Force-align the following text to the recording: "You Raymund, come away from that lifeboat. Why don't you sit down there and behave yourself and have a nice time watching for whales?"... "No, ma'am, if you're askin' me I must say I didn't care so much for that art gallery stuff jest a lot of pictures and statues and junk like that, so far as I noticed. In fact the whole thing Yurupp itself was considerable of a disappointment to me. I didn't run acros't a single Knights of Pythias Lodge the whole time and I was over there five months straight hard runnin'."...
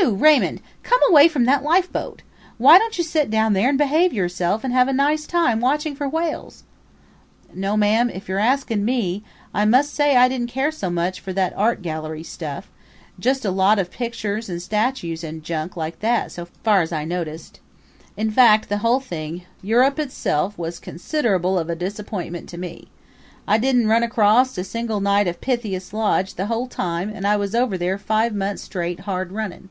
"You 0.02 0.16
Raymund, 0.16 0.60
come 0.82 1.00
away 1.10 1.28
from 1.28 1.44
that 1.44 1.62
lifeboat. 1.62 2.22
Why 2.56 2.78
don't 2.78 2.96
you 2.96 3.04
sit 3.04 3.28
down 3.28 3.52
there 3.52 3.68
and 3.68 3.76
behave 3.76 4.12
yourself 4.14 4.64
and 4.64 4.72
have 4.72 4.88
a 4.88 4.94
nice 4.94 5.26
time 5.26 5.60
watching 5.60 5.94
for 5.94 6.08
whales?"... 6.08 6.62
"No, 7.52 7.76
ma'am, 7.76 8.08
if 8.08 8.26
you're 8.26 8.38
askin' 8.38 8.82
me 8.84 9.22
I 9.52 9.66
must 9.66 9.92
say 9.94 10.16
I 10.16 10.26
didn't 10.28 10.46
care 10.48 10.70
so 10.72 10.88
much 10.88 11.20
for 11.20 11.34
that 11.34 11.52
art 11.54 11.82
gallery 11.82 12.22
stuff 12.22 12.70
jest 13.18 13.44
a 13.44 13.50
lot 13.50 13.78
of 13.78 13.90
pictures 13.90 14.48
and 14.48 14.62
statues 14.62 15.22
and 15.22 15.44
junk 15.44 15.76
like 15.76 16.00
that, 16.00 16.32
so 16.32 16.46
far 16.64 16.80
as 16.80 16.92
I 16.92 17.04
noticed. 17.04 17.60
In 18.16 18.30
fact 18.30 18.68
the 18.70 18.78
whole 18.78 19.00
thing 19.00 19.42
Yurupp 19.62 19.98
itself 19.98 20.56
was 20.56 20.78
considerable 20.78 21.58
of 21.58 21.68
a 21.68 21.76
disappointment 21.76 22.48
to 22.50 22.58
me. 22.58 22.88
I 23.46 23.58
didn't 23.58 23.88
run 23.88 24.02
acros't 24.02 24.56
a 24.56 24.64
single 24.64 25.00
Knights 25.00 25.28
of 25.28 25.40
Pythias 25.42 25.92
Lodge 25.92 26.34
the 26.36 26.46
whole 26.46 26.66
time 26.68 27.10
and 27.14 27.26
I 27.26 27.36
was 27.36 27.54
over 27.54 27.76
there 27.76 27.98
five 27.98 28.34
months 28.34 28.62
straight 28.62 29.00
hard 29.00 29.30
runnin'."... 29.30 29.68